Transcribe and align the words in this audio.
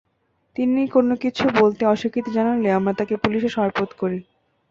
তিনি 0.55 0.81
কোনো 0.87 1.13
কিছু 1.23 1.43
বলতে 1.59 1.81
অস্বীকৃতি 1.85 2.29
জানালে 2.31 2.69
আমরা 2.71 2.93
তাঁকে 2.99 3.15
পুলিশে 3.23 3.49
সোপর্দ 3.51 3.91
করি। 4.01 4.19